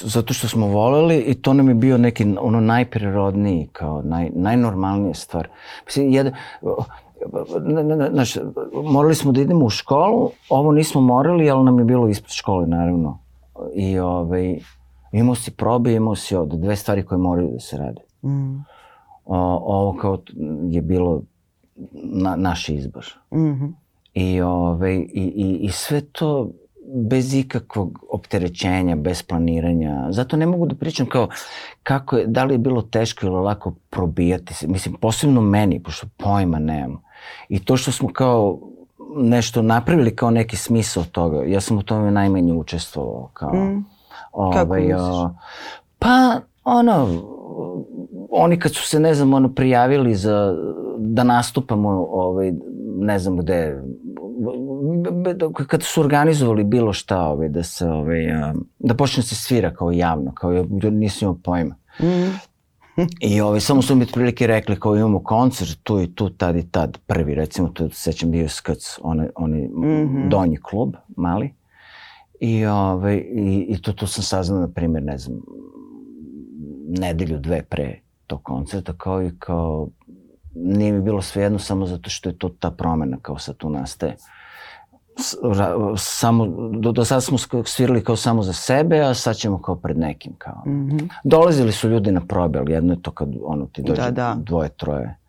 [0.00, 5.14] zato što smo voleli i to nam je bio neki ono najprirodniji, kao naj, najnormalnija
[5.14, 5.48] stvar.
[5.86, 6.32] Mislim, jedan,
[8.12, 8.36] znaš,
[8.84, 12.66] morali smo da idemo u školu, ovo nismo morali, ali nam je bilo ispred škole,
[12.66, 13.18] naravno.
[13.74, 14.58] I, ovaj,
[15.12, 18.00] Imao si probe, imao si ovde, dve stvari koje moraju da se rade.
[18.22, 18.64] Mm.
[19.24, 20.18] O, ovo kao
[20.70, 21.22] je bilo
[21.92, 23.06] na, naš izbor.
[23.30, 23.72] Mm -hmm.
[24.14, 26.50] I, ove, i, i, I sve to
[26.94, 30.06] bez ikakvog opterećenja, bez planiranja.
[30.10, 31.28] Zato ne mogu da pričam kao
[31.82, 34.68] kako je, da li je bilo teško ili lako probijati se.
[34.68, 37.02] Mislim, posebno meni, pošto pojma nemam.
[37.48, 38.58] I to što smo kao
[39.16, 43.30] nešto napravili kao neki smisao toga, ja sam u tome najmanje učestvovao.
[43.32, 43.84] Kao, mm.
[44.32, 44.96] ovaj, kako misliš?
[45.98, 47.08] Pa, ono,
[48.30, 50.56] oni kad su se, ne znam, ono, prijavili za,
[50.98, 52.52] da nastupamo, ovaj,
[52.98, 53.82] ne znam gde,
[55.66, 58.26] kad su organizovali bilo šta, ovaj, da se, ovaj,
[58.78, 61.74] da počne se svira kao javno, kao ja nisam imao pojma.
[62.00, 62.50] Mm.
[63.20, 66.70] I ovaj, samo su mi prilike rekli kao imamo koncert tu i tu, tad i
[66.70, 70.28] tad, prvi recimo, tu sećam bio Skac, onaj, onaj mm -hmm.
[70.28, 71.54] donji klub, mali.
[72.40, 75.40] I, ovaj, i, i to, to sam saznao, na primjer, ne znam,
[76.88, 79.88] nedelju, dve pre tog koncerta, kao i kao,
[80.54, 84.16] nije mi bilo svejedno samo zato što je to ta promena kao sad tu nastaje.
[85.96, 86.46] Samo,
[86.78, 90.32] do, do sada smo svirali kao samo za sebe, a sad ćemo kao pred nekim.
[90.38, 90.62] Kao.
[90.66, 91.08] Mm -hmm.
[91.24, 94.36] Dolazili su ljudi na probe, ali jedno je to kad ono, ti dođe da, da.
[94.38, 95.20] dvoje, troje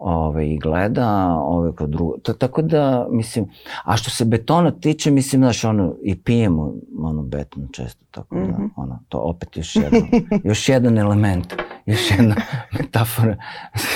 [0.00, 2.14] ove, i gleda, ove kao drugo.
[2.22, 3.46] T tako da, mislim,
[3.84, 8.38] a što se betona tiče, mislim, znaš, ono, i pijemo ono beton često, tako mm
[8.38, 8.50] -hmm.
[8.50, 10.02] da, ono, to opet još jedan,
[10.50, 11.54] još jedan element,
[11.90, 12.36] još jedna
[12.78, 13.36] metafora,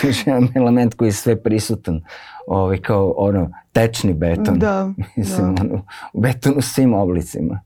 [0.03, 2.05] još jedan element koji je sve prisutan,
[2.47, 4.59] ovaj, kao, ono, tečni beton.
[4.59, 5.63] Da, mislim, da.
[5.63, 7.61] Ono, beton u svim oblicima.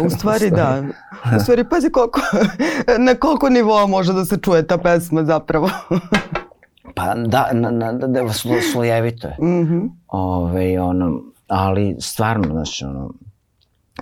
[0.00, 0.82] U stvari da.
[1.36, 2.20] U stvari pazi koliko,
[2.98, 5.70] na koliko nivoa može da se čuje ta pesma zapravo.
[6.94, 9.36] Pa da, na, na, da, slo, slojevito je.
[9.40, 9.90] Mm -hmm.
[10.08, 13.12] Ove, ono, ali stvarno, znaš, ono,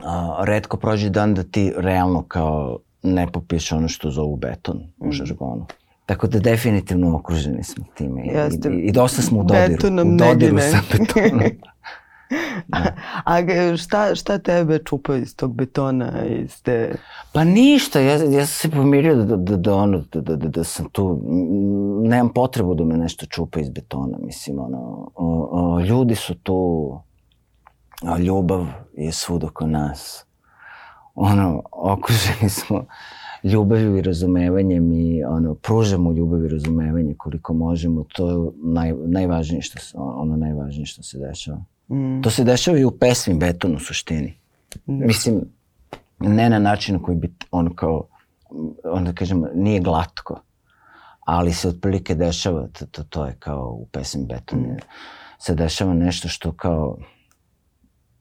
[0.05, 5.13] a, redko prođe dan da ti realno kao ne popiješ ono što zovu beton u
[5.13, 5.67] žargonu.
[6.07, 8.23] Tako da definitivno okruženi smo time.
[8.27, 8.69] Jeste.
[8.69, 9.73] I, i dosta smo u dodiru.
[9.73, 11.43] Betonom u dodiru sa betonom.
[12.69, 12.95] Da.
[13.25, 16.25] A, a šta, šta tebe čupa iz tog betona?
[16.27, 16.95] Iz te...
[17.33, 20.65] Pa ništa, ja, ja sam se pomirio da, da, da, ono, da, da, da, da
[20.65, 21.21] sam tu,
[22.03, 26.99] nemam potrebu da me nešto čupa iz betona, mislim, ono, o, o, ljudi su tu,
[28.03, 30.27] a ljubav je svud oko nas.
[31.15, 32.87] Ono, okruženi smo
[33.43, 39.63] ljubavlju i razumevanjem i ono, pružamo ljubav i razumevanje koliko možemo, to je naj, najvažnije
[39.63, 41.65] što se, ono najvažnije što se dešava.
[41.89, 42.23] Mm.
[42.23, 44.35] To se dešava i u pesmi Beton u suštini.
[44.87, 45.07] Mm.
[45.07, 45.41] Mislim,
[46.19, 48.07] ne na način koji bi on kao,
[48.85, 50.43] onda kažem, nije glatko,
[51.21, 54.77] ali se otprilike dešava, to, to, to je kao u pesmi Beton, mm.
[55.39, 56.99] se dešava nešto što kao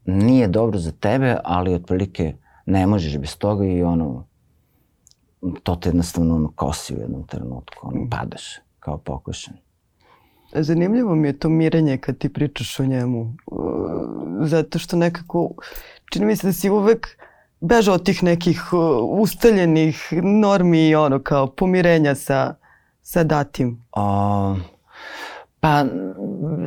[0.06, 2.34] nije dobro za tebe, ali otprilike
[2.70, 4.28] ne možeš bez toga i ono,
[5.64, 8.10] to te jednostavno ono kosi u jednom trenutku, ono, mm.
[8.10, 8.44] padaš
[8.80, 9.54] kao pokušan.
[10.54, 13.34] Zanimljivo mi je to mirenje kad ti pričaš o njemu.
[14.42, 15.50] Zato što nekako,
[16.12, 17.08] čini mi se da si uvek
[17.62, 18.62] bežao od tih nekih
[19.10, 22.56] ustaljenih normi i ono kao pomirenja sa,
[23.02, 23.84] sa datim.
[23.96, 24.56] A,
[25.60, 25.86] pa,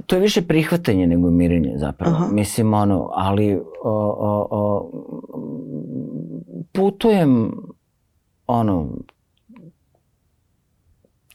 [0.07, 2.17] to je više prihvatanje nego mirenje zapravo.
[2.17, 2.27] Aha.
[2.33, 4.91] Mislim, ono, ali o, o, o,
[6.73, 7.53] putujem,
[8.47, 8.89] ono,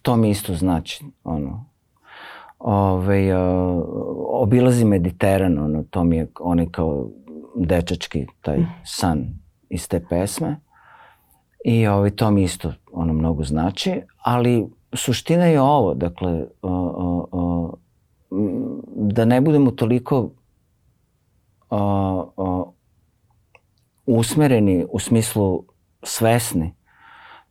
[0.01, 1.65] to mi isto znači, ono,
[2.59, 3.83] ovaj, uh,
[4.29, 7.09] obilazi Mediteran, ono, to mi je onaj kao
[7.55, 9.25] dečački taj san
[9.69, 10.59] iz te pesme.
[11.65, 17.23] I ovaj, to mi isto ono mnogo znači, ali suština je ovo, dakle, uh, uh,
[17.31, 17.73] uh,
[18.95, 20.19] da ne budemo toliko
[21.69, 21.79] uh,
[22.35, 22.67] uh,
[24.05, 25.63] usmereni u smislu
[26.03, 26.73] svesni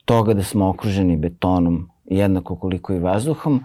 [0.04, 3.64] toga da smo okruženi betonom, jednako koliko i vazduhom,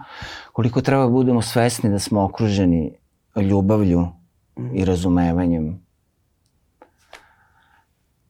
[0.52, 2.92] koliko treba da budemo svesni da smo okruženi
[3.36, 4.08] ljubavlju
[4.74, 5.82] i razumevanjem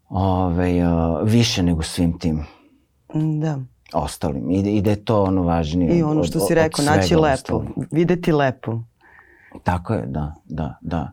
[0.09, 2.45] ove, uh, više nego svim tim
[3.15, 3.59] da.
[3.95, 4.51] Ostalim.
[4.51, 5.99] I, I da je to ono važnije.
[5.99, 7.73] I ono što od, si rekao, naći lepo, ostalim.
[7.91, 8.79] videti lepo.
[9.63, 11.13] Tako je, da, da, da.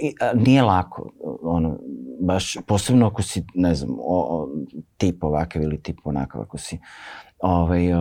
[0.00, 1.10] I, a, nije lako,
[1.42, 1.78] ono,
[2.20, 4.48] baš, posebno ako si, ne znam, o, o,
[4.96, 6.78] tip ovakav ili tip onakav, ako si
[7.38, 8.00] ovaj, uh,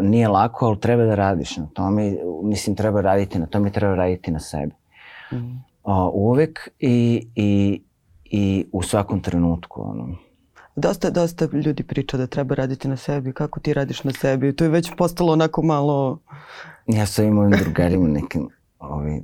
[0.00, 2.16] nije lako, ali treba da radiš na tome.
[2.42, 4.72] Mislim, treba raditi na tome treba raditi na sebi.
[5.32, 5.36] Mm.
[5.84, 7.82] Uh, uvek i, i,
[8.24, 9.82] i u svakom trenutku.
[9.82, 10.16] Ono.
[10.76, 13.32] Dosta, dosta ljudi priča da treba raditi na sebi.
[13.32, 14.56] Kako ti radiš na sebi?
[14.56, 16.18] To je već postalo onako malo...
[16.86, 19.20] Ja sam imao drugarima nekim ovaj,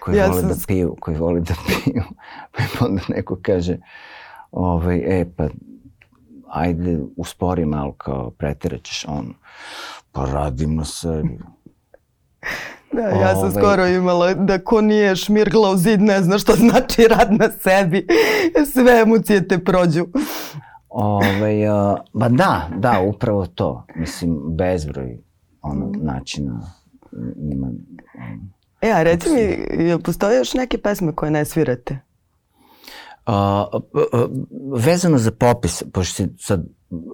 [0.00, 0.48] koji ja vole sam...
[0.48, 2.02] da piju, koji vole da piju.
[2.78, 3.78] Pa onda neko kaže,
[4.50, 5.48] ovaj, e, pa
[6.48, 9.34] ajde uspori malo kao pretiraćeš on,
[10.12, 11.38] pa radim na sebi.
[12.96, 13.52] Da, ja sam Ovaj.
[13.52, 18.06] skoro imala da ko nije šmirgla u zid ne zna što znači rad na sebi.
[18.72, 20.06] Sve emocije te prođu.
[20.88, 23.86] Ove, a, ba da, da, upravo to.
[23.96, 25.18] Mislim, bezbroj
[25.62, 26.60] ono, načina
[27.52, 27.70] ima.
[28.80, 31.98] E, a reci mi, jel postoje još neke pesme koje ne svirate?
[33.26, 33.66] A,
[34.72, 36.64] vezano za popis, pošto si sad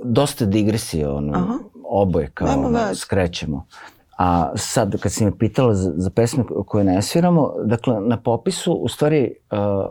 [0.05, 1.59] dosta digresije, ono, Aha.
[1.85, 3.67] oboje kao ono, skrećemo.
[4.19, 8.73] A sad kad si me pitala za, za pesme koje ne sviramo, dakle na popisu
[8.73, 9.87] u stvari a,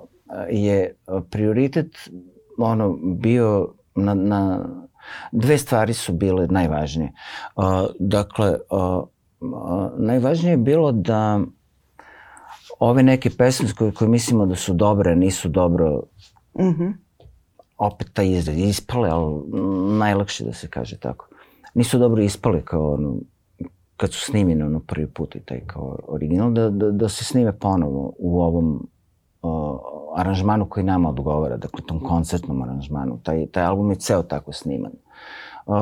[0.50, 0.96] je
[1.30, 1.98] prioritet
[2.58, 4.66] ono bio na, na
[5.32, 7.12] dve stvari su bile najvažnije.
[7.56, 9.04] A, dakle, a,
[9.56, 11.40] a, najvažnije je bilo da
[12.80, 16.02] ove neke pesme koje, koje mislimo da su dobre, nisu dobro
[16.60, 16.92] Mhm.
[17.78, 19.44] opet taj izraz, ispale, ali
[19.98, 21.28] najlakše da se kaže tako.
[21.74, 23.16] Nisu dobro ispale kao ono,
[24.02, 27.60] kad su snimljene ono prvi put i taj kao original, da, da, da se snime
[27.60, 28.88] ponovo u ovom
[29.42, 29.80] uh,
[30.16, 33.20] aranžmanu koji nama odgovara, dakle tom koncertnom aranžmanu.
[33.24, 34.92] Taj, taj album je ceo tako sniman.
[35.66, 35.76] Uh,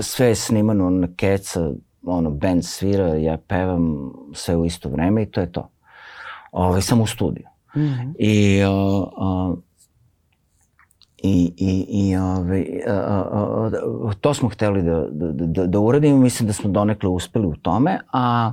[0.00, 5.30] sve je snimano na keca, ono, band svira, ja pevam sve u isto vreme i
[5.30, 5.70] to je to.
[6.52, 7.46] Ovaj, samo u studiju.
[7.76, 8.10] Mhm.
[8.18, 9.58] I, uh, uh,
[11.18, 13.72] i, i, i ove, uh,
[14.04, 17.56] uh, to smo hteli da, da, da, da uradimo, mislim da smo donekle uspeli u
[17.56, 18.52] tome, a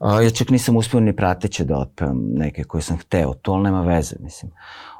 [0.00, 3.62] uh, ja čak nisam uspeo ni prateće da otpevam neke koje sam hteo, to ali
[3.62, 4.52] nema veze, mislim.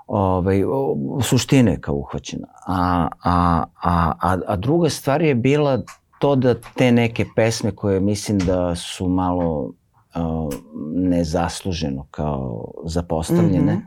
[0.07, 2.47] Ove, o, suština je kao uhvaćena.
[2.67, 5.83] A, a, a, a, a druga stvar je bila
[6.19, 9.73] to da te neke pesme koje mislim da su malo
[10.15, 10.55] uh,
[10.95, 13.83] nezasluženo kao zapostavljene, Mhm.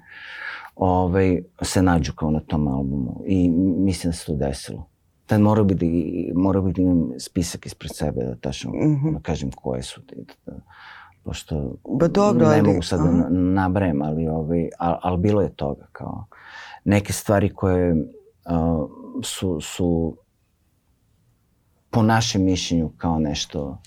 [0.75, 3.21] Ovaj, se nađu kao na tom albumu.
[3.25, 4.87] I mislim da se to desilo.
[5.25, 5.85] Tad morao bi da,
[6.35, 9.13] morao bi da imam spisak ispred sebe da tačno Mhm.
[9.13, 10.01] da kažem koje su.
[10.01, 10.59] Da, da,
[11.23, 13.17] pošto Ba dobro, ne ali- mogu sad da aha.
[13.19, 15.87] na- nabrem, ali, ovaj, ali, ali bilo je toga.
[15.91, 16.25] Kao
[16.83, 18.89] neke stvari koje uh,
[19.23, 20.17] su, su
[21.89, 23.77] po našem mišljenju kao nešto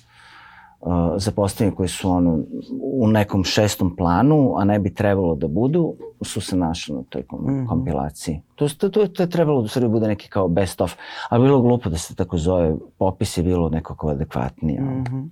[1.16, 2.38] zapostavljene koji su ono
[2.82, 7.22] u nekom šestom planu, a ne bi trebalo da budu, su se našli na toj
[7.22, 7.66] kom, Mhm.
[7.66, 8.40] kompilaciji.
[8.54, 10.94] To, to, to, to je trebalo da stvari bude neki kao best of,
[11.28, 14.82] ali bilo glupo da se tako zove, popis je bilo nekako adekvatnije.
[14.82, 15.00] ono.
[15.00, 15.22] Mhm.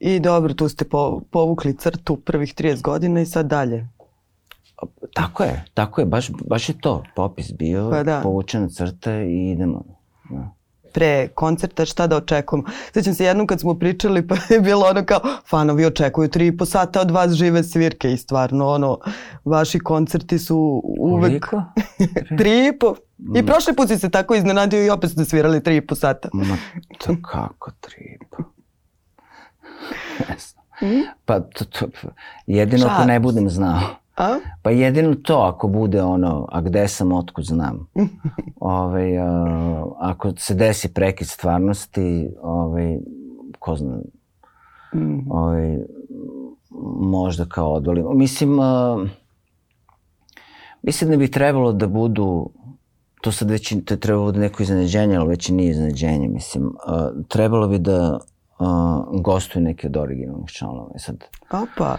[0.00, 3.88] I dobro, tu ste po, povukli crtu prvih 30 godina i sad dalje.
[5.14, 8.20] Tako je, tako je, baš, baš je to, popis bio, Pa da.
[8.22, 9.82] povučena crta i idemo.
[10.30, 10.48] Da.
[10.94, 12.68] Pre koncerta šta da očekujemo?
[12.92, 16.56] Sjećam se jednom kad smo pričali pa je bilo ono kao fanovi očekuju tri i
[16.56, 18.98] po sata od vas žive svirke i stvarno ono
[19.44, 21.62] vaši koncerti su uvek Koliko?
[22.38, 22.94] tri i po.
[23.36, 26.28] I prošli put si se tako iznenadio i opet ste svirali tri i po sata.
[26.32, 26.56] Ma,
[26.98, 28.42] to kako tri i po?
[30.28, 30.64] Ne znam.
[31.24, 31.86] Pa to, to,
[32.46, 33.80] jedino ako ne budem znao.
[34.16, 34.38] A?
[34.62, 37.86] Pa jedino to ako bude ono, a gde sam, otkud znam.
[38.60, 39.46] Ove, a,
[39.98, 42.98] ako se desi prekid stvarnosti, ove,
[43.58, 43.98] ko zna,
[44.94, 45.30] Mhm.
[45.30, 45.78] ovaj,
[47.00, 48.12] možda kao odvalimo.
[48.12, 49.04] Mislim, a,
[50.82, 52.50] mislim da bi trebalo da budu,
[53.22, 56.72] to sad već to je trebalo da neko iznenađenje, ali već nije iznenađenje, mislim.
[56.86, 58.18] A, trebalo bi da
[58.58, 60.90] a, gostuju neki od originalnih članova.
[60.94, 61.96] E Sad, Opa.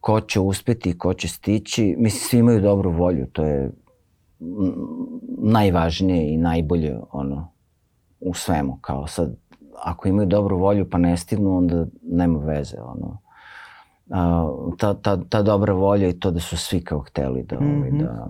[0.00, 3.72] Ko će uspeti ko će stići, mislim, svi imaju dobru volju, to je
[4.40, 4.72] mm,
[5.38, 7.48] najvažnije i najbolje ono,
[8.20, 9.36] u svemu, kao sad,
[9.82, 13.18] ako imaju dobru volju pa ne stignu, onda nema veze, ono.
[14.10, 17.90] A, ta, ta, ta dobra volja i to da su svi kao hteli da, ovaj,
[17.90, 17.98] Mhm.
[17.98, 18.26] da,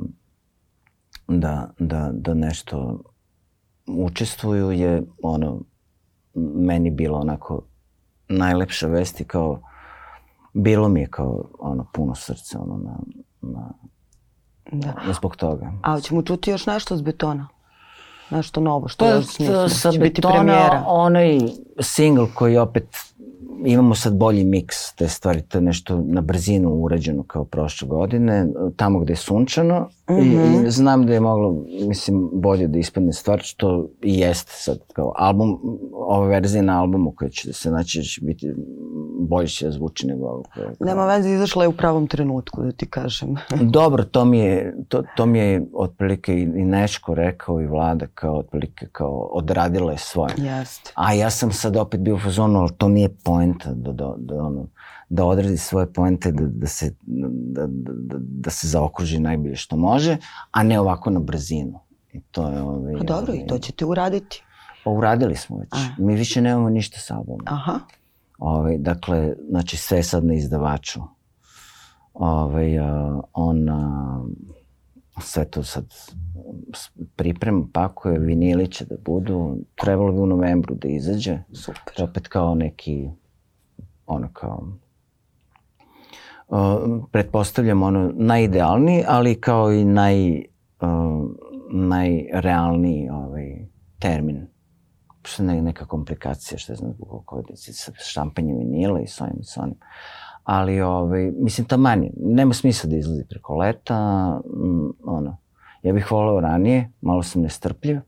[1.29, 3.01] da, da, da nešto
[3.87, 5.61] učestvuju je ono
[6.35, 7.63] meni bilo onako
[8.29, 9.61] najlepša vest i kao
[10.55, 12.97] bilo mi je kao ono puno srce ono na,
[13.43, 13.71] na,
[14.73, 14.95] Da.
[15.07, 15.73] na zbog toga.
[15.83, 17.49] A hoćemo čuti još nešto s betona?
[18.31, 19.69] Nešto novo, što Pa još nismo.
[19.69, 20.85] sa betona, premijera.
[20.87, 21.39] onaj
[21.81, 22.89] single koji opet
[23.59, 28.47] imamo sad bolji miks te stvari, to je nešto na brzinu urađeno kao prošle godine,
[28.77, 30.67] tamo gde je sunčano I, Mhm.
[30.67, 35.13] i znam da je moglo, mislim, bolje da ispadne stvar, što i jeste sad kao
[35.17, 35.59] album,
[35.95, 38.55] ova verzija na albumu koja će da se naći će biti
[39.21, 40.43] bolje će da zvuči nego ovo.
[40.55, 43.35] Koja, kao- Nema veze, izašla je u pravom trenutku, da ti kažem.
[43.71, 48.07] Dobro, to mi je, to, to mi je otprilike i, i Neško rekao i Vlada
[48.07, 50.35] kao otprilike kao odradila je svoje.
[50.39, 50.91] Jeste.
[50.95, 53.09] A ja sam sad opet bio u fazonu, ali to nije
[53.45, 54.67] poenta da, da, da, ono,
[55.09, 59.77] da odradi svoje poente, da, da, se, da, da, da, da se zaokruži najbolje što
[59.77, 60.17] može,
[60.51, 61.81] a ne ovako na brzinu.
[62.13, 64.43] I to je ovaj, Pa dobro, ovaj, i to ćete uraditi.
[64.85, 65.69] Pa uradili smo već.
[65.73, 65.79] A.
[65.99, 67.41] Mi više nemamo ništa sa albumom.
[67.47, 67.81] Aha.
[68.39, 71.01] Ovaj, dakle, znači sve je sad na izdavaču.
[72.15, 74.25] Ovaj, a, on a,
[75.21, 75.85] sve to sad
[77.17, 79.57] priprema, pakuje, vinili će da budu.
[79.75, 81.39] Trebalo bi u novembru da izađe.
[81.53, 82.05] Super.
[82.05, 83.09] Opet kao neki,
[84.07, 84.69] ono kao,
[86.49, 91.31] uh, pretpostavljam ono najidealniji, ali kao i naj, uh,
[91.71, 93.67] najrealniji ovaj,
[93.99, 94.47] termin.
[95.23, 99.37] Što ne, neka komplikacija, što je znam zbog je sa štampanjem vinila i s ovim
[99.41, 99.77] i s onim.
[100.45, 102.11] Ali, ovaj, mislim, taman je.
[102.17, 104.29] Nema smisla da izlazi preko leta.
[104.47, 105.37] Mm, ono,
[105.83, 108.01] ja bih voleo ranije, malo sam nestrpljiv,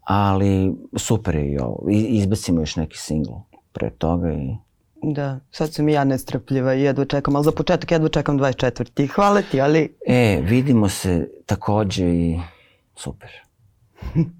[0.00, 1.90] ali super je i ovo.
[1.90, 3.32] I, izbacimo još neki singl
[3.72, 4.56] pre toga i
[5.02, 9.08] Da, sad sam i ja nestrpljiva i jedva čekam, ali za početak jedva čekam 24.
[9.08, 12.40] Hvala ti, ali E, vidimo se takođe i
[12.96, 13.30] super.